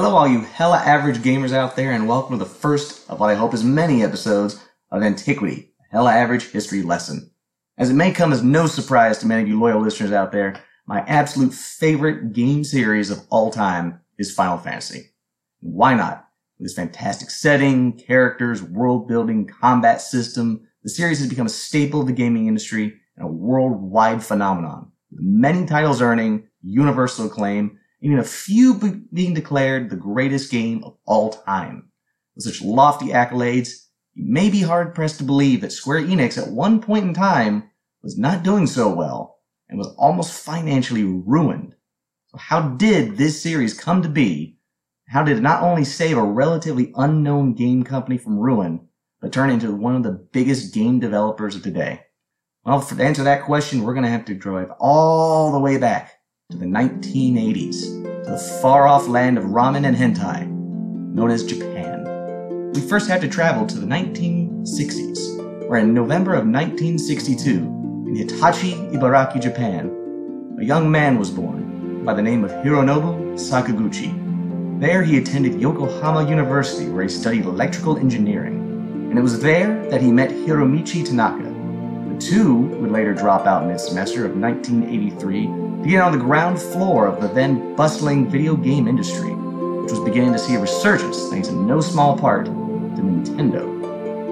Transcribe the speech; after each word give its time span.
Hello, 0.00 0.14
all 0.14 0.28
you 0.28 0.42
hella 0.42 0.76
average 0.76 1.18
gamers 1.18 1.52
out 1.52 1.74
there, 1.74 1.90
and 1.90 2.06
welcome 2.06 2.38
to 2.38 2.44
the 2.44 2.48
first 2.48 3.10
of 3.10 3.18
what 3.18 3.30
I 3.30 3.34
hope 3.34 3.52
is 3.52 3.64
many 3.64 4.04
episodes 4.04 4.64
of 4.92 5.02
Antiquity, 5.02 5.72
a 5.80 5.96
hella 5.96 6.12
average 6.12 6.52
history 6.52 6.82
lesson. 6.82 7.32
As 7.76 7.90
it 7.90 7.94
may 7.94 8.12
come 8.12 8.32
as 8.32 8.40
no 8.40 8.68
surprise 8.68 9.18
to 9.18 9.26
many 9.26 9.42
of 9.42 9.48
you 9.48 9.58
loyal 9.58 9.80
listeners 9.80 10.12
out 10.12 10.30
there, 10.30 10.62
my 10.86 11.00
absolute 11.00 11.52
favorite 11.52 12.32
game 12.32 12.62
series 12.62 13.10
of 13.10 13.26
all 13.28 13.50
time 13.50 13.98
is 14.20 14.32
Final 14.32 14.58
Fantasy. 14.58 15.10
Why 15.58 15.94
not? 15.94 16.28
With 16.60 16.66
its 16.66 16.74
fantastic 16.74 17.28
setting, 17.28 17.94
characters, 17.94 18.62
world 18.62 19.08
building, 19.08 19.48
combat 19.48 20.00
system, 20.00 20.64
the 20.84 20.90
series 20.90 21.18
has 21.18 21.28
become 21.28 21.46
a 21.46 21.50
staple 21.50 22.02
of 22.02 22.06
the 22.06 22.12
gaming 22.12 22.46
industry 22.46 22.94
and 23.16 23.26
a 23.26 23.28
worldwide 23.28 24.22
phenomenon, 24.22 24.92
with 25.10 25.22
many 25.22 25.66
titles 25.66 26.00
earning 26.00 26.46
universal 26.62 27.26
acclaim, 27.26 27.80
even 28.00 28.18
a 28.18 28.24
few 28.24 28.74
be- 28.74 29.02
being 29.12 29.34
declared 29.34 29.90
the 29.90 29.96
greatest 29.96 30.50
game 30.50 30.84
of 30.84 30.96
all 31.04 31.30
time. 31.30 31.90
With 32.34 32.44
such 32.44 32.62
lofty 32.62 33.06
accolades, 33.06 33.70
you 34.14 34.24
may 34.32 34.50
be 34.50 34.62
hard 34.62 34.94
pressed 34.94 35.18
to 35.18 35.24
believe 35.24 35.60
that 35.60 35.72
Square 35.72 36.02
Enix 36.02 36.40
at 36.40 36.52
one 36.52 36.80
point 36.80 37.04
in 37.04 37.14
time 37.14 37.70
was 38.02 38.18
not 38.18 38.42
doing 38.42 38.66
so 38.66 38.92
well 38.92 39.38
and 39.68 39.78
was 39.78 39.94
almost 39.98 40.32
financially 40.32 41.04
ruined. 41.04 41.74
So 42.28 42.38
how 42.38 42.68
did 42.70 43.16
this 43.16 43.42
series 43.42 43.78
come 43.78 44.02
to 44.02 44.08
be? 44.08 44.58
How 45.08 45.22
did 45.22 45.38
it 45.38 45.42
not 45.42 45.62
only 45.62 45.84
save 45.84 46.18
a 46.18 46.22
relatively 46.22 46.92
unknown 46.96 47.54
game 47.54 47.82
company 47.82 48.18
from 48.18 48.38
ruin, 48.38 48.88
but 49.20 49.32
turn 49.32 49.50
into 49.50 49.74
one 49.74 49.96
of 49.96 50.02
the 50.02 50.12
biggest 50.12 50.74
game 50.74 51.00
developers 51.00 51.56
of 51.56 51.62
today? 51.62 52.02
Well, 52.64 52.82
to 52.82 53.02
answer 53.02 53.24
that 53.24 53.44
question, 53.44 53.82
we're 53.82 53.94
going 53.94 54.04
to 54.04 54.10
have 54.10 54.26
to 54.26 54.34
drive 54.34 54.70
all 54.78 55.50
the 55.50 55.58
way 55.58 55.78
back 55.78 56.17
to 56.50 56.56
the 56.56 56.64
1980s, 56.64 58.24
to 58.24 58.30
the 58.30 58.38
far 58.62 58.88
off 58.88 59.06
land 59.06 59.36
of 59.36 59.44
ramen 59.44 59.84
and 59.84 59.94
hentai, 59.94 60.48
known 60.48 61.30
as 61.30 61.44
Japan. 61.44 62.72
We 62.72 62.80
first 62.80 63.06
have 63.10 63.20
to 63.20 63.28
travel 63.28 63.66
to 63.66 63.78
the 63.78 63.84
1960s, 63.84 65.68
where 65.68 65.80
in 65.80 65.92
November 65.92 66.30
of 66.30 66.46
1962, 66.46 67.50
in 68.08 68.16
Hitachi, 68.16 68.76
Ibaraki, 68.94 69.42
Japan, 69.42 70.56
a 70.58 70.64
young 70.64 70.90
man 70.90 71.18
was 71.18 71.30
born 71.30 72.02
by 72.02 72.14
the 72.14 72.22
name 72.22 72.44
of 72.44 72.50
Hironobu 72.50 73.34
Sakaguchi. 73.34 74.80
There 74.80 75.02
he 75.02 75.18
attended 75.18 75.60
Yokohama 75.60 76.26
University 76.30 76.88
where 76.88 77.02
he 77.02 77.10
studied 77.10 77.44
electrical 77.44 77.98
engineering, 77.98 78.56
and 79.10 79.18
it 79.18 79.22
was 79.22 79.38
there 79.38 79.86
that 79.90 80.00
he 80.00 80.10
met 80.10 80.30
Hiromichi 80.30 81.04
Tanaka. 81.04 81.42
The 82.14 82.18
two 82.18 82.56
would 82.80 82.90
later 82.90 83.12
drop 83.12 83.44
out 83.46 83.66
mid 83.66 83.78
semester 83.78 84.24
of 84.24 84.34
1983 84.34 85.67
to 85.82 85.88
get 85.88 86.00
on 86.00 86.12
the 86.12 86.18
ground 86.18 86.60
floor 86.60 87.06
of 87.06 87.20
the 87.20 87.28
then 87.28 87.76
bustling 87.76 88.28
video 88.28 88.56
game 88.56 88.88
industry, 88.88 89.30
which 89.30 89.92
was 89.92 90.00
beginning 90.00 90.32
to 90.32 90.38
see 90.38 90.54
a 90.54 90.58
resurgence 90.58 91.28
thanks 91.28 91.48
in 91.48 91.66
no 91.66 91.80
small 91.80 92.18
part 92.18 92.46
to 92.46 92.50
Nintendo. 92.50 93.78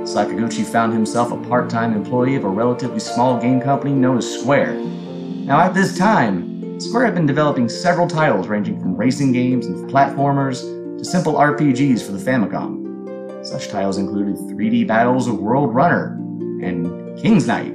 Sakaguchi 0.02 0.64
found 0.64 0.92
himself 0.92 1.33
a 1.33 1.36
part 1.48 1.70
time 1.70 1.94
employee 1.94 2.36
of 2.36 2.44
a 2.44 2.48
relatively 2.48 3.00
small 3.00 3.41
game 3.41 3.61
company 3.61 3.92
known 3.92 4.19
as 4.19 4.41
Square. 4.41 4.74
Now, 4.74 5.61
at 5.61 5.74
this 5.74 5.97
time, 5.97 6.80
Square 6.80 7.06
had 7.06 7.14
been 7.14 7.27
developing 7.27 7.69
several 7.69 8.08
titles 8.08 8.48
ranging 8.48 8.80
from 8.80 8.97
racing 8.97 9.33
games 9.33 9.67
and 9.67 9.89
platformers 9.91 10.61
to 10.98 11.05
simple 11.05 11.34
RPGs 11.34 12.05
for 12.05 12.12
the 12.12 12.19
Famicom. 12.19 13.47
Such 13.47 13.69
titles 13.69 13.98
included 13.98 14.34
3D 14.36 14.86
Battles 14.86 15.28
of 15.28 15.39
World 15.39 15.74
Runner 15.74 16.17
and 16.62 17.17
King's 17.19 17.47
Knight. 17.47 17.72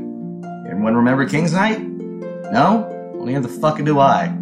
Everyone 0.68 0.96
remember 0.96 1.26
King's 1.26 1.54
Knight? 1.54 1.82
No? 2.52 3.01
Only 3.22 3.38
the 3.38 3.48
fuck 3.48 3.78
do 3.84 4.00
I. 4.00 4.36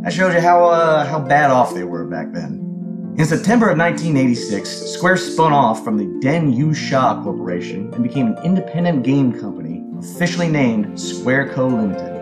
That 0.00 0.10
shows 0.14 0.32
you 0.32 0.40
how 0.40 0.64
uh, 0.64 1.04
how 1.04 1.18
bad 1.18 1.50
off 1.50 1.74
they 1.74 1.84
were 1.84 2.06
back 2.06 2.32
then. 2.32 3.14
In 3.18 3.26
September 3.26 3.68
of 3.68 3.76
1986, 3.76 4.66
Square 4.68 5.18
spun 5.18 5.52
off 5.52 5.84
from 5.84 5.98
the 5.98 6.06
Den 6.20 6.50
Yu-Sha 6.50 7.22
Corporation 7.22 7.92
and 7.92 8.02
became 8.02 8.28
an 8.28 8.38
independent 8.42 9.02
game 9.02 9.38
company 9.38 9.84
officially 9.98 10.48
named 10.48 10.98
Square 10.98 11.52
Co. 11.52 11.68
Limited. 11.68 12.12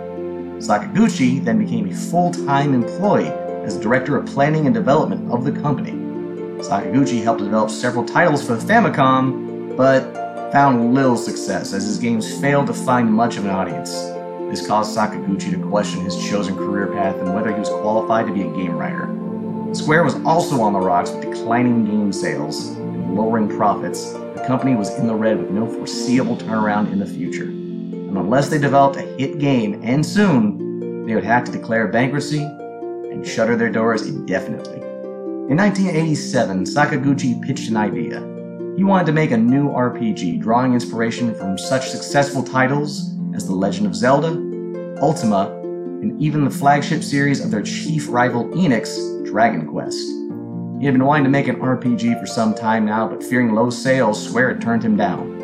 Sakaguchi 0.61 1.43
then 1.45 1.61
became 1.61 1.89
a 1.89 1.95
full-time 1.95 2.75
employee 2.75 3.29
as 3.65 3.77
director 3.77 4.17
of 4.17 4.27
planning 4.27 4.67
and 4.67 4.75
development 4.75 5.31
of 5.31 5.45
the 5.45 5.53
company. 5.53 5.93
Sakaguchi 6.63 7.23
helped 7.23 7.43
develop 7.43 7.71
several 7.71 8.05
titles 8.05 8.45
for 8.45 8.57
the 8.57 8.67
Famicom, 8.67 9.77
but 9.77 10.03
found 10.51 10.95
little 10.95 11.17
success 11.17 11.73
as 11.73 11.85
his 11.85 11.99
games 11.99 12.41
failed 12.41 12.67
to 12.67 12.75
find 12.75 13.09
much 13.09 13.37
of 13.37 13.45
an 13.45 13.53
audience. 13.53 14.12
This 14.53 14.67
caused 14.67 14.95
Sakaguchi 14.95 15.51
to 15.53 15.69
question 15.71 16.05
his 16.05 16.15
chosen 16.29 16.55
career 16.55 16.89
path 16.89 17.17
and 17.17 17.35
whether 17.35 17.51
he 17.51 17.59
was 17.59 17.71
qualified 17.71 18.27
to 18.27 18.35
be 18.35 18.43
a 18.43 18.53
game 18.53 18.77
writer. 18.77 19.09
Square 19.75 20.05
was 20.05 20.15
also 20.27 20.61
on 20.61 20.75
the 20.75 20.79
rocks 20.79 21.11
with 21.11 21.25
declining 21.25 21.87
game 21.87 22.13
sales 22.13 22.67
and 22.67 23.17
lowering 23.17 23.49
profits. 23.49 24.13
The 24.13 24.45
company 24.47 24.75
was 24.75 24.91
in 24.99 25.07
the 25.07 25.15
red 25.15 25.39
with 25.39 25.49
no 25.49 25.67
foreseeable 25.67 26.37
turnaround 26.37 26.93
in 26.93 26.99
the 26.99 27.07
future. 27.07 27.45
And 27.45 28.19
unless 28.19 28.51
they 28.51 28.59
developed 28.59 28.99
a 28.99 29.17
hit 29.17 29.39
game, 29.39 29.81
and 29.83 30.05
soon, 30.05 31.07
they 31.07 31.15
would 31.15 31.25
have 31.25 31.45
to 31.45 31.51
declare 31.51 31.89
bankruptcy 31.89 32.43
and 32.43 33.27
shutter 33.27 33.57
their 33.57 33.71
doors 33.71 34.07
indefinitely. 34.07 34.83
In 35.51 35.57
1987, 35.57 36.65
Sakaguchi 36.65 37.41
pitched 37.41 37.71
an 37.71 37.79
idea. 37.79 38.21
He 38.77 38.85
wanted 38.85 39.07
to 39.07 39.13
make 39.13 39.31
a 39.31 39.37
new 39.39 39.71
RPG, 39.71 40.43
drawing 40.43 40.75
inspiration 40.75 41.35
from 41.35 41.57
such 41.57 41.89
successful 41.89 42.43
titles 42.43 43.09
as 43.35 43.47
The 43.47 43.55
Legend 43.55 43.87
of 43.87 43.97
Zelda, 43.97 44.42
Ultima, 45.03 45.51
and 46.01 46.23
even 46.23 46.45
the 46.45 46.51
flagship 46.51 47.03
series 47.03 47.45
of 47.45 47.51
their 47.51 47.63
chief 47.63 48.09
rival 48.09 48.45
Enix, 48.51 49.27
Dragon 49.27 49.67
Quest. 49.67 50.09
He 50.79 50.87
had 50.87 50.95
been 50.95 51.05
wanting 51.05 51.25
to 51.25 51.31
make 51.31 51.49
an 51.49 51.57
RPG 51.57 52.21
for 52.21 52.27
some 52.27 52.55
time 52.55 52.85
now, 52.85 53.09
but 53.09 53.21
fearing 53.21 53.53
low 53.53 53.69
sales, 53.69 54.25
Square 54.25 54.55
had 54.55 54.63
turned 54.63 54.85
him 54.85 54.97
down. 54.97 55.41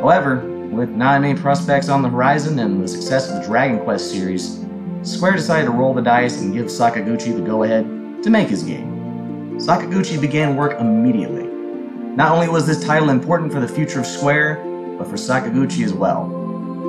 However, 0.00 0.36
with 0.70 0.88
not 0.88 1.20
many 1.20 1.38
prospects 1.38 1.90
on 1.90 2.00
the 2.00 2.08
horizon 2.08 2.58
and 2.58 2.82
the 2.82 2.88
success 2.88 3.28
of 3.28 3.36
the 3.36 3.46
Dragon 3.46 3.80
Quest 3.80 4.10
series, 4.10 4.64
Square 5.02 5.32
decided 5.32 5.66
to 5.66 5.72
roll 5.72 5.92
the 5.92 6.00
dice 6.00 6.40
and 6.40 6.54
give 6.54 6.66
Sakaguchi 6.66 7.36
the 7.36 7.42
go 7.42 7.64
ahead 7.64 7.84
to 8.22 8.30
make 8.30 8.48
his 8.48 8.62
game. 8.62 9.58
Sakaguchi 9.58 10.18
began 10.18 10.56
work 10.56 10.80
immediately. 10.80 11.44
Not 12.16 12.32
only 12.32 12.48
was 12.48 12.66
this 12.66 12.82
title 12.82 13.10
important 13.10 13.52
for 13.52 13.60
the 13.60 13.68
future 13.68 14.00
of 14.00 14.06
Square, 14.06 14.56
but 14.96 15.06
for 15.06 15.16
Sakaguchi 15.16 15.84
as 15.84 15.92
well. 15.92 16.38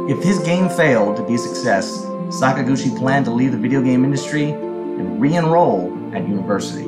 If 0.10 0.22
his 0.22 0.40
game 0.40 0.70
failed 0.70 1.16
to 1.18 1.26
be 1.26 1.36
a 1.36 1.38
success, 1.38 2.06
Sakaguchi 2.30 2.98
planned 2.98 3.26
to 3.26 3.32
leave 3.32 3.52
the 3.52 3.58
video 3.58 3.82
game 3.82 4.04
industry 4.04 4.52
and 4.52 5.20
re 5.20 5.36
enroll 5.36 5.92
at 6.16 6.28
university. 6.28 6.86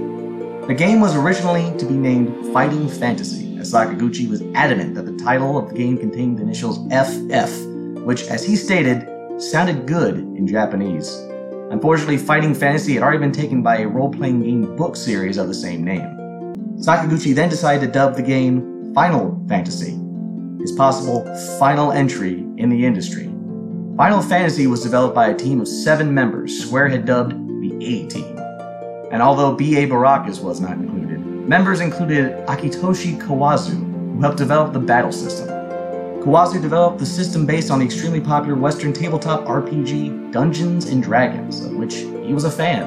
The 0.68 0.74
game 0.74 1.00
was 1.00 1.16
originally 1.16 1.78
to 1.78 1.86
be 1.86 1.94
named 1.94 2.52
Fighting 2.52 2.90
Fantasy, 2.90 3.58
as 3.58 3.72
Sakaguchi 3.72 4.28
was 4.30 4.42
adamant 4.56 4.96
that 4.96 5.06
the 5.06 5.16
title 5.24 5.58
of 5.58 5.70
the 5.70 5.76
game 5.76 5.98
contained 5.98 6.40
the 6.40 6.44
initials 6.44 6.78
FF, 6.88 7.66
which, 8.04 8.24
as 8.24 8.44
he 8.44 8.56
stated, 8.56 9.08
sounded 9.42 9.86
good 9.86 10.16
in 10.16 10.48
Japanese. 10.48 11.14
Unfortunately, 11.72 12.18
Fighting 12.18 12.56
Fantasy 12.56 12.94
had 12.94 13.04
already 13.04 13.20
been 13.20 13.32
taken 13.32 13.62
by 13.62 13.78
a 13.78 13.88
role 13.88 14.10
playing 14.10 14.42
game 14.42 14.76
book 14.76 14.96
series 14.96 15.38
of 15.38 15.48
the 15.48 15.54
same 15.54 15.84
name. 15.84 16.56
Sakaguchi 16.78 17.34
then 17.34 17.50
decided 17.50 17.86
to 17.86 17.92
dub 17.92 18.16
the 18.16 18.24
game 18.24 18.94
Final 18.94 19.44
Fantasy, 19.48 20.00
his 20.60 20.72
possible 20.72 21.26
final 21.60 21.92
entry 21.92 22.40
in 22.58 22.70
the 22.70 22.86
industry. 22.86 23.35
Final 23.98 24.22
Fantasy 24.22 24.68
was 24.68 24.84
developed 24.84 25.16
by 25.16 25.28
a 25.28 25.34
team 25.34 25.62
of 25.62 25.70
seven 25.70 26.14
members 26.14 26.62
Square 26.62 26.90
had 26.90 27.06
dubbed 27.06 27.32
the 27.62 27.76
A 27.78 28.06
Team. 28.10 28.38
And 29.10 29.22
although 29.22 29.56
B.A. 29.56 29.88
Baracus 29.88 30.42
was 30.42 30.60
not 30.60 30.74
included, 30.74 31.26
members 31.26 31.80
included 31.80 32.46
Akitoshi 32.46 33.18
Kawazu, 33.22 33.72
who 33.72 34.20
helped 34.20 34.38
develop 34.38 34.74
the 34.74 34.82
battle 34.82 35.14
system. 35.14 35.48
Kawazu 36.22 36.62
developed 36.62 37.00
the 37.00 37.06
system 37.06 37.46
based 37.46 37.72
on 37.72 37.80
the 37.80 37.86
extremely 37.86 38.20
popular 38.20 38.58
Western 38.58 38.92
tabletop 38.92 39.46
RPG 39.46 40.30
Dungeons 40.34 40.90
and 40.90 41.02
Dragons, 41.02 41.64
of 41.64 41.72
which 41.78 41.96
he 41.96 42.34
was 42.34 42.44
a 42.44 42.52
fan. 42.52 42.84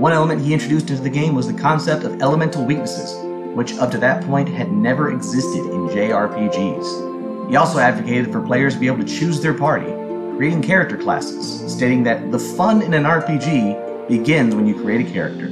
One 0.00 0.10
element 0.10 0.42
he 0.42 0.52
introduced 0.52 0.90
into 0.90 1.00
the 1.00 1.10
game 1.10 1.36
was 1.36 1.46
the 1.46 1.56
concept 1.56 2.02
of 2.02 2.20
elemental 2.20 2.64
weaknesses, 2.64 3.14
which 3.54 3.74
up 3.74 3.92
to 3.92 3.98
that 3.98 4.24
point 4.24 4.48
had 4.48 4.72
never 4.72 5.12
existed 5.12 5.60
in 5.60 5.86
JRPGs. 5.90 7.48
He 7.48 7.54
also 7.54 7.78
advocated 7.78 8.32
for 8.32 8.40
players 8.40 8.74
to 8.74 8.80
be 8.80 8.88
able 8.88 8.98
to 8.98 9.04
choose 9.04 9.40
their 9.40 9.54
party, 9.54 9.92
creating 10.36 10.62
character 10.62 10.96
classes, 10.96 11.72
stating 11.72 12.02
that 12.02 12.32
the 12.32 12.38
fun 12.38 12.82
in 12.82 12.92
an 12.94 13.04
RPG 13.04 14.08
begins 14.08 14.54
when 14.54 14.66
you 14.66 14.74
create 14.82 15.06
a 15.06 15.12
character. 15.12 15.46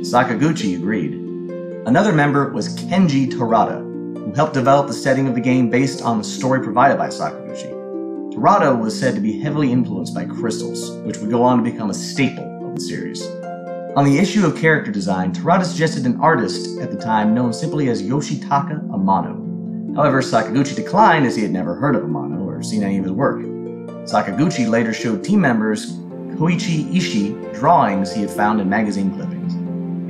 Sakaguchi 0.00 0.76
agreed. 0.76 1.14
Another 1.86 2.12
member 2.12 2.52
was 2.52 2.76
Kenji 2.76 3.30
Torada, 3.30 3.80
who 3.80 4.32
helped 4.32 4.54
develop 4.54 4.88
the 4.88 4.92
setting 4.92 5.28
of 5.28 5.34
the 5.34 5.40
game 5.40 5.70
based 5.70 6.02
on 6.02 6.18
the 6.18 6.24
story 6.24 6.60
provided 6.62 6.98
by 6.98 7.08
Sakaguchi. 7.08 7.72
Torada 8.34 8.78
was 8.78 8.98
said 8.98 9.14
to 9.14 9.20
be 9.20 9.40
heavily 9.40 9.70
influenced 9.70 10.14
by 10.14 10.24
crystals, 10.24 10.90
which 11.06 11.18
would 11.18 11.30
go 11.30 11.42
on 11.42 11.58
to 11.58 11.70
become 11.70 11.90
a 11.90 11.94
staple 11.94 12.68
of 12.68 12.74
the 12.74 12.80
series. 12.80 13.22
On 13.96 14.04
the 14.04 14.18
issue 14.18 14.44
of 14.44 14.56
character 14.56 14.90
design, 14.90 15.32
Torada 15.32 15.64
suggested 15.64 16.06
an 16.06 16.20
artist 16.20 16.78
at 16.80 16.90
the 16.90 16.98
time 16.98 17.34
known 17.34 17.52
simply 17.52 17.88
as 17.88 18.02
Yoshitaka 18.02 18.88
Amano. 18.90 19.96
However, 19.96 20.22
Sakaguchi 20.22 20.74
declined 20.74 21.24
as 21.24 21.36
he 21.36 21.42
had 21.42 21.52
never 21.52 21.74
heard 21.74 21.94
of 21.94 22.02
Amano 22.02 22.44
or 22.44 22.62
seen 22.62 22.82
any 22.82 22.98
of 22.98 23.04
his 23.04 23.12
work. 23.12 23.40
Sakaguchi 24.08 24.66
later 24.66 24.94
showed 24.94 25.22
team 25.22 25.42
members 25.42 25.92
Koichi 26.38 26.90
Ishii 26.94 27.54
drawings 27.54 28.10
he 28.10 28.22
had 28.22 28.30
found 28.30 28.58
in 28.58 28.66
magazine 28.66 29.14
clippings. 29.14 29.52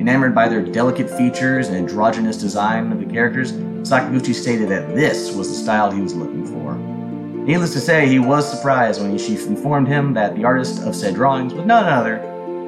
Enamored 0.01 0.37
by 0.37 0.49
their 0.49 0.63
delicate 0.63 1.11
features 1.11 1.67
and 1.67 1.77
androgynous 1.77 2.37
design 2.37 2.93
of 2.93 3.01
the 3.01 3.13
characters, 3.13 3.55
Sakaguchi 3.83 4.33
stated 4.33 4.69
that 4.69 4.95
this 4.95 5.35
was 5.35 5.49
the 5.49 5.55
style 5.57 5.91
he 5.91 6.01
was 6.01 6.15
looking 6.15 6.47
for. 6.47 6.77
Needless 6.77 7.73
to 7.73 7.81
say, 7.81 8.07
he 8.07 8.21
was 8.21 8.49
surprised 8.49 9.03
when 9.03 9.19
she 9.19 9.35
informed 9.35 9.89
him 9.89 10.15
that 10.15 10.37
the 10.37 10.45
artist 10.45 10.81
of 10.85 10.95
said 10.95 11.17
drawings 11.17 11.53
was 11.53 11.67
none 11.67 11.87
other 11.87 12.19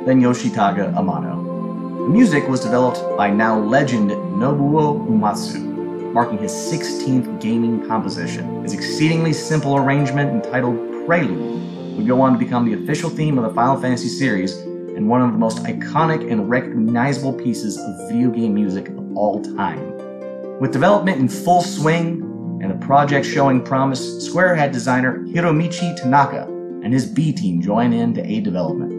than 0.04 0.20
Yoshitaka 0.20 0.94
Amano. 0.94 2.06
The 2.06 2.08
music 2.08 2.48
was 2.48 2.58
developed 2.58 3.04
by 3.16 3.30
now 3.30 3.56
legend 3.56 4.10
Nobuo 4.10 5.06
Uematsu, 5.06 6.12
marking 6.12 6.38
his 6.38 6.50
16th 6.50 7.40
gaming 7.40 7.86
composition. 7.86 8.64
His 8.64 8.72
exceedingly 8.72 9.32
simple 9.32 9.76
arrangement 9.76 10.44
entitled 10.44 10.89
Prelude 11.10 11.96
would 11.96 12.06
go 12.06 12.20
on 12.20 12.32
to 12.34 12.38
become 12.38 12.64
the 12.64 12.80
official 12.84 13.10
theme 13.10 13.36
of 13.36 13.42
the 13.42 13.52
Final 13.52 13.76
Fantasy 13.76 14.06
series 14.06 14.56
and 14.58 15.08
one 15.08 15.20
of 15.20 15.32
the 15.32 15.38
most 15.38 15.58
iconic 15.64 16.30
and 16.30 16.48
recognizable 16.48 17.32
pieces 17.32 17.76
of 17.76 18.08
video 18.08 18.30
game 18.30 18.54
music 18.54 18.86
of 18.90 19.16
all 19.16 19.42
time. 19.42 20.60
With 20.60 20.72
development 20.72 21.18
in 21.18 21.28
full 21.28 21.62
swing 21.62 22.60
and 22.62 22.70
a 22.70 22.76
project 22.86 23.26
showing 23.26 23.60
promise, 23.60 24.24
Square 24.24 24.54
had 24.54 24.70
designer 24.70 25.18
Hiromichi 25.24 25.96
Tanaka 25.96 26.44
and 26.44 26.92
his 26.94 27.06
B 27.06 27.32
team 27.32 27.60
join 27.60 27.92
in 27.92 28.14
to 28.14 28.24
aid 28.24 28.44
development. 28.44 28.92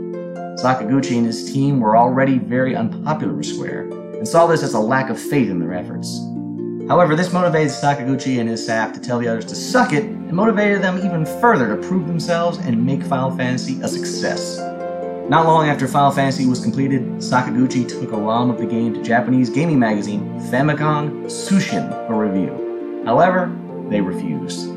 Sakaguchi 0.59 1.15
and 1.15 1.25
his 1.25 1.49
team 1.53 1.79
were 1.79 1.95
already 1.95 2.39
very 2.39 2.75
unpopular 2.75 3.33
with 3.33 3.45
Square 3.45 3.89
and 4.17 4.27
saw 4.27 4.47
this 4.47 4.63
as 4.63 4.73
a 4.73 4.79
lack 4.79 5.09
of 5.09 5.17
faith 5.17 5.49
in 5.49 5.59
their 5.59 5.73
efforts. 5.73 6.19
However, 6.89 7.15
this 7.15 7.31
motivated 7.31 7.71
Sakaguchi 7.71 8.41
and 8.41 8.49
his 8.49 8.61
staff 8.61 8.91
to 8.95 8.99
tell 8.99 9.17
the 9.17 9.29
others 9.29 9.45
to 9.45 9.55
suck 9.55 9.93
it 9.93 10.03
and 10.31 10.37
motivated 10.37 10.81
them 10.81 10.97
even 10.99 11.25
further 11.41 11.75
to 11.75 11.87
prove 11.89 12.07
themselves 12.07 12.57
and 12.59 12.85
make 12.85 13.03
Final 13.03 13.35
Fantasy 13.35 13.81
a 13.81 13.87
success. 13.87 14.59
Not 15.29 15.45
long 15.45 15.67
after 15.67 15.89
Final 15.89 16.11
Fantasy 16.11 16.45
was 16.45 16.61
completed, 16.61 17.01
Sakaguchi 17.17 17.85
took 17.85 18.13
a 18.13 18.17
ROM 18.17 18.49
of 18.49 18.57
the 18.57 18.65
game 18.65 18.93
to 18.93 19.03
Japanese 19.03 19.49
gaming 19.49 19.77
magazine 19.77 20.39
Famicom 20.49 21.25
Tsushin 21.25 21.89
for 22.07 22.25
review. 22.25 23.03
However, 23.05 23.53
they 23.89 23.99
refused. 23.99 24.69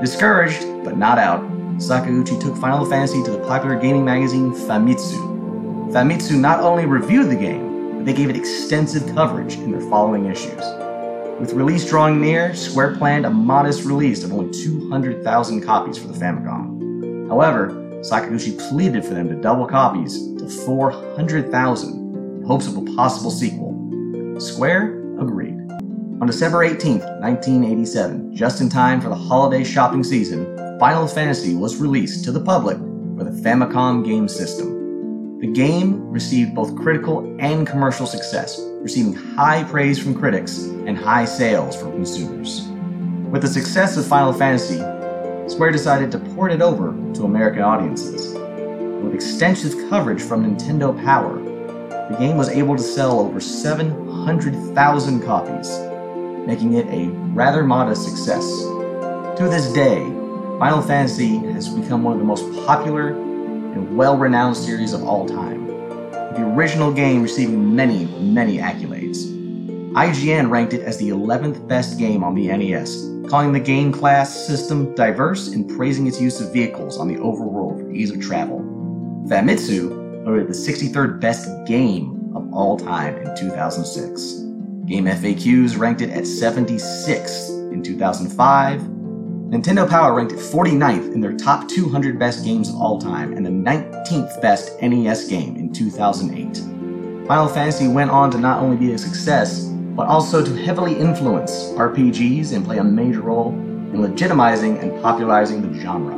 Discouraged, 0.00 0.62
but 0.82 0.98
not 0.98 1.18
out, 1.18 1.42
Sakaguchi 1.78 2.40
took 2.40 2.56
Final 2.56 2.84
Fantasy 2.84 3.22
to 3.22 3.30
the 3.30 3.46
popular 3.46 3.78
gaming 3.78 4.04
magazine 4.04 4.50
Famitsu. 4.50 5.92
Famitsu 5.92 6.40
not 6.40 6.58
only 6.58 6.86
reviewed 6.86 7.30
the 7.30 7.36
game, 7.36 7.98
but 7.98 8.04
they 8.04 8.12
gave 8.12 8.30
it 8.30 8.36
extensive 8.36 9.06
coverage 9.14 9.54
in 9.58 9.70
their 9.70 9.88
following 9.90 10.26
issues. 10.26 10.87
With 11.40 11.52
release 11.52 11.88
drawing 11.88 12.20
near, 12.20 12.52
Square 12.52 12.96
planned 12.96 13.24
a 13.24 13.30
modest 13.30 13.84
release 13.84 14.24
of 14.24 14.32
only 14.32 14.52
200,000 14.52 15.60
copies 15.60 15.96
for 15.96 16.08
the 16.08 16.18
Famicom. 16.18 17.28
However, 17.28 17.70
Sakaguchi 18.00 18.58
pleaded 18.68 19.04
for 19.04 19.14
them 19.14 19.28
to 19.28 19.36
double 19.36 19.64
copies 19.64 20.18
to 20.38 20.48
400,000 20.48 22.40
in 22.40 22.42
hopes 22.42 22.66
of 22.66 22.76
a 22.76 22.84
possible 22.96 23.30
sequel. 23.30 23.72
Square 24.40 24.98
agreed. 25.20 25.54
On 26.20 26.26
December 26.26 26.64
18, 26.64 26.98
1987, 26.98 28.34
just 28.34 28.60
in 28.60 28.68
time 28.68 29.00
for 29.00 29.08
the 29.08 29.14
holiday 29.14 29.62
shopping 29.62 30.02
season, 30.02 30.56
Final 30.80 31.06
Fantasy 31.06 31.54
was 31.54 31.76
released 31.76 32.24
to 32.24 32.32
the 32.32 32.40
public 32.40 32.78
for 33.16 33.22
the 33.22 33.42
Famicom 33.48 34.04
game 34.04 34.26
system. 34.26 34.77
The 35.40 35.46
game 35.46 36.10
received 36.10 36.56
both 36.56 36.74
critical 36.74 37.36
and 37.38 37.64
commercial 37.64 38.06
success, 38.06 38.60
receiving 38.80 39.12
high 39.14 39.62
praise 39.62 39.96
from 39.96 40.18
critics 40.18 40.64
and 40.64 40.98
high 40.98 41.26
sales 41.26 41.80
from 41.80 41.92
consumers. 41.92 42.66
With 43.30 43.42
the 43.42 43.48
success 43.48 43.96
of 43.96 44.04
Final 44.04 44.32
Fantasy, 44.32 44.78
Square 45.48 45.70
decided 45.70 46.10
to 46.10 46.18
port 46.18 46.50
it 46.50 46.60
over 46.60 46.90
to 47.14 47.22
American 47.22 47.62
audiences. 47.62 48.34
With 49.00 49.14
extensive 49.14 49.88
coverage 49.88 50.20
from 50.20 50.44
Nintendo 50.44 50.92
Power, 51.04 51.38
the 52.10 52.16
game 52.18 52.36
was 52.36 52.48
able 52.48 52.76
to 52.76 52.82
sell 52.82 53.20
over 53.20 53.38
700,000 53.38 55.22
copies, 55.22 55.68
making 56.48 56.74
it 56.74 56.86
a 56.88 57.10
rather 57.30 57.62
modest 57.62 58.02
success. 58.02 58.44
To 59.38 59.46
this 59.48 59.72
day, 59.72 60.00
Final 60.58 60.82
Fantasy 60.82 61.36
has 61.52 61.68
become 61.68 62.02
one 62.02 62.14
of 62.14 62.18
the 62.18 62.24
most 62.24 62.42
popular 62.66 63.27
and 63.78 63.96
well 63.96 64.16
renowned 64.16 64.56
series 64.56 64.92
of 64.92 65.04
all 65.04 65.26
time, 65.26 65.66
the 66.34 66.42
original 66.42 66.92
game 66.92 67.22
receiving 67.22 67.74
many, 67.74 68.06
many 68.20 68.58
accolades. 68.58 69.32
IGN 69.92 70.50
ranked 70.50 70.74
it 70.74 70.82
as 70.82 70.98
the 70.98 71.10
11th 71.10 71.66
best 71.68 71.98
game 71.98 72.24
on 72.24 72.34
the 72.34 72.48
NES, 72.48 73.30
calling 73.30 73.52
the 73.52 73.60
game 73.60 73.92
class 73.92 74.46
system 74.46 74.94
diverse 74.94 75.48
and 75.48 75.68
praising 75.76 76.06
its 76.06 76.20
use 76.20 76.40
of 76.40 76.52
vehicles 76.52 76.98
on 76.98 77.06
the 77.06 77.16
overworld 77.16 77.80
for 77.80 77.90
ease 77.92 78.10
of 78.10 78.20
travel. 78.20 78.58
Famitsu 79.28 80.24
voted 80.24 80.48
the 80.48 80.52
63rd 80.52 81.20
best 81.20 81.48
game 81.66 82.32
of 82.34 82.52
all 82.52 82.76
time 82.76 83.16
in 83.16 83.36
2006. 83.36 84.32
Game 84.86 85.04
FAQs 85.04 85.78
ranked 85.78 86.00
it 86.00 86.10
at 86.10 86.26
76 86.26 87.48
in 87.48 87.82
2005. 87.82 88.97
Nintendo 89.48 89.88
Power 89.88 90.12
ranked 90.12 90.34
it 90.34 90.38
49th 90.38 91.14
in 91.14 91.22
their 91.22 91.32
top 91.32 91.66
200 91.68 92.18
best 92.18 92.44
games 92.44 92.68
of 92.68 92.76
all 92.76 93.00
time 93.00 93.32
and 93.32 93.46
the 93.46 93.50
19th 93.50 94.42
best 94.42 94.78
NES 94.82 95.26
game 95.26 95.56
in 95.56 95.72
2008. 95.72 96.58
Final 97.26 97.48
Fantasy 97.48 97.88
went 97.88 98.10
on 98.10 98.30
to 98.30 98.36
not 98.36 98.62
only 98.62 98.76
be 98.76 98.92
a 98.92 98.98
success, 98.98 99.64
but 99.96 100.06
also 100.06 100.44
to 100.44 100.54
heavily 100.54 100.94
influence 100.98 101.70
RPGs 101.78 102.52
and 102.52 102.62
play 102.62 102.76
a 102.76 102.84
major 102.84 103.22
role 103.22 103.48
in 103.48 103.94
legitimizing 103.94 104.82
and 104.82 105.00
popularizing 105.00 105.62
the 105.62 105.80
genre. 105.80 106.14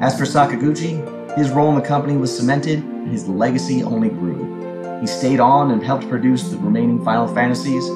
As 0.00 0.16
for 0.16 0.24
Sakaguchi, 0.24 1.36
his 1.36 1.50
role 1.50 1.70
in 1.70 1.74
the 1.74 1.80
company 1.88 2.16
was 2.16 2.36
cemented 2.36 2.78
and 2.78 3.10
his 3.10 3.26
legacy 3.26 3.82
only 3.82 4.08
grew. 4.08 5.00
He 5.00 5.08
stayed 5.08 5.40
on 5.40 5.72
and 5.72 5.82
helped 5.82 6.08
produce 6.08 6.44
the 6.44 6.58
remaining 6.58 7.04
Final 7.04 7.26
Fantasies, 7.26 7.88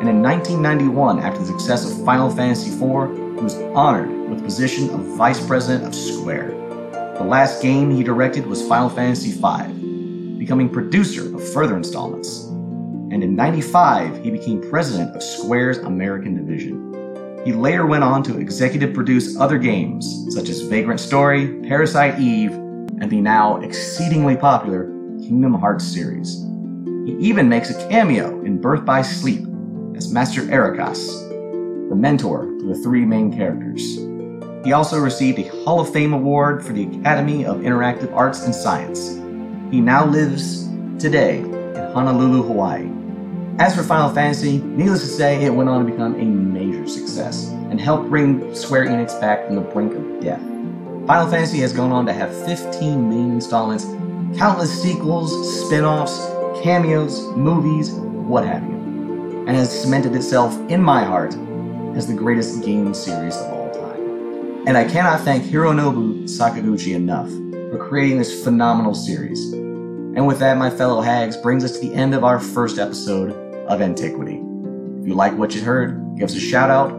and 0.00 0.08
in 0.08 0.22
1991, 0.22 1.20
after 1.20 1.40
the 1.40 1.46
success 1.46 1.90
of 1.90 2.04
Final 2.04 2.30
Fantasy 2.30 2.70
IV, 2.70 3.16
he 3.38 3.42
was 3.42 3.56
honored 3.74 4.10
with 4.28 4.38
the 4.38 4.44
position 4.44 4.90
of 4.90 5.00
Vice 5.16 5.44
President 5.46 5.86
of 5.86 5.94
Square. 5.94 6.48
The 7.18 7.24
last 7.24 7.62
game 7.62 7.90
he 7.90 8.02
directed 8.02 8.46
was 8.46 8.66
Final 8.66 8.88
Fantasy 8.88 9.32
V, 9.32 10.38
becoming 10.38 10.68
producer 10.68 11.34
of 11.34 11.52
further 11.52 11.76
installments 11.76 12.50
and 13.14 13.22
in 13.22 13.36
95 13.36 14.24
he 14.24 14.30
became 14.32 14.60
president 14.60 15.14
of 15.14 15.22
Square's 15.22 15.78
American 15.78 16.34
division. 16.34 17.40
He 17.44 17.52
later 17.52 17.86
went 17.86 18.02
on 18.02 18.24
to 18.24 18.40
executive 18.40 18.92
produce 18.92 19.38
other 19.38 19.56
games 19.56 20.26
such 20.34 20.48
as 20.48 20.62
Vagrant 20.62 20.98
Story, 20.98 21.60
Parasite 21.68 22.18
Eve, 22.18 22.50
and 22.50 23.08
the 23.08 23.20
now 23.20 23.60
exceedingly 23.60 24.36
popular 24.36 24.86
Kingdom 25.20 25.54
Hearts 25.54 25.84
series. 25.84 26.42
He 27.06 27.16
even 27.20 27.48
makes 27.48 27.70
a 27.70 27.88
cameo 27.88 28.42
in 28.44 28.60
Birth 28.60 28.84
by 28.84 29.02
Sleep 29.02 29.46
as 29.96 30.12
Master 30.12 30.42
Eraqus, 30.42 31.06
the 31.88 31.94
mentor 31.94 32.46
to 32.46 32.66
the 32.66 32.74
three 32.74 33.04
main 33.04 33.32
characters. 33.32 33.96
He 34.64 34.72
also 34.72 34.98
received 34.98 35.38
a 35.38 35.48
Hall 35.64 35.80
of 35.80 35.92
Fame 35.92 36.12
award 36.12 36.64
for 36.64 36.72
the 36.72 36.84
Academy 36.84 37.44
of 37.44 37.58
Interactive 37.58 38.12
Arts 38.14 38.44
and 38.44 38.54
Science. 38.54 39.10
He 39.70 39.80
now 39.80 40.06
lives 40.06 40.68
today 40.98 41.40
in 41.40 41.92
Honolulu, 41.92 42.42
Hawaii. 42.42 42.90
As 43.58 43.76
for 43.76 43.82
Final 43.82 44.10
Fantasy, 44.12 44.58
needless 44.58 45.02
to 45.02 45.06
say, 45.06 45.44
it 45.44 45.50
went 45.50 45.68
on 45.68 45.84
to 45.84 45.90
become 45.90 46.14
a 46.18 46.24
major 46.24 46.88
success 46.88 47.48
and 47.70 47.80
helped 47.80 48.08
bring 48.08 48.54
Square 48.54 48.86
Enix 48.86 49.20
back 49.20 49.46
from 49.46 49.54
the 49.54 49.60
brink 49.60 49.94
of 49.94 50.20
death. 50.20 50.40
Final 51.06 51.30
Fantasy 51.30 51.58
has 51.58 51.72
gone 51.72 51.92
on 51.92 52.06
to 52.06 52.12
have 52.12 52.34
15 52.46 53.08
main 53.08 53.32
installments, 53.32 53.84
countless 54.38 54.82
sequels, 54.82 55.66
spin 55.66 55.84
offs, 55.84 56.18
cameos, 56.64 57.22
movies, 57.36 57.90
what 57.92 58.46
have 58.46 58.62
you, 58.64 58.73
and 59.46 59.56
has 59.56 59.82
cemented 59.82 60.14
itself 60.14 60.54
in 60.70 60.82
my 60.82 61.04
heart 61.04 61.34
as 61.96 62.06
the 62.06 62.14
greatest 62.14 62.64
game 62.64 62.94
series 62.94 63.36
of 63.36 63.52
all 63.52 63.70
time. 63.70 64.66
And 64.66 64.76
I 64.76 64.84
cannot 64.84 65.20
thank 65.20 65.44
Hironobu 65.44 66.24
Sakaguchi 66.24 66.94
enough 66.94 67.28
for 67.70 67.78
creating 67.88 68.18
this 68.18 68.42
phenomenal 68.42 68.94
series. 68.94 69.52
And 69.52 70.26
with 70.26 70.38
that, 70.38 70.56
my 70.56 70.70
fellow 70.70 71.00
hags, 71.00 71.36
brings 71.36 71.64
us 71.64 71.78
to 71.78 71.86
the 71.86 71.94
end 71.94 72.14
of 72.14 72.24
our 72.24 72.40
first 72.40 72.78
episode 72.78 73.32
of 73.66 73.80
antiquity. 73.80 74.40
If 75.00 75.08
you 75.08 75.14
like 75.14 75.36
what 75.36 75.54
you 75.54 75.60
heard, 75.60 76.00
give 76.16 76.30
us 76.30 76.36
a 76.36 76.40
shout 76.40 76.70
out, 76.70 76.92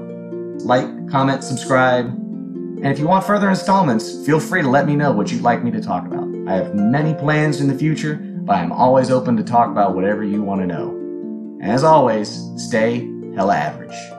like, 0.62 1.10
comment, 1.10 1.44
subscribe, 1.44 2.06
and 2.06 2.88
if 2.88 3.00
you 3.00 3.08
want 3.08 3.26
further 3.26 3.50
installments, 3.50 4.26
feel 4.26 4.40
free 4.40 4.62
to 4.62 4.68
let 4.70 4.86
me 4.86 4.96
know 4.96 5.12
what 5.12 5.32
you'd 5.32 5.42
like 5.42 5.64
me 5.64 5.72
to 5.72 5.82
talk 5.82 6.06
about. 6.06 6.28
I 6.48 6.54
have 6.56 6.76
many 6.76 7.14
plans 7.14 7.62
in 7.62 7.68
the 7.68 7.74
future, 7.74 8.16
but 8.16 8.58
I'm 8.58 8.72
always 8.72 9.10
open 9.10 9.38
to 9.38 9.44
talk 9.44 9.70
about 9.70 9.96
whatever 9.96 10.24
you 10.24 10.44
want 10.44 10.62
to 10.62 10.68
know. 10.68 11.05
And 11.62 11.72
as 11.72 11.84
always, 11.84 12.50
stay 12.58 13.10
hella 13.36 13.56
average. 13.56 14.15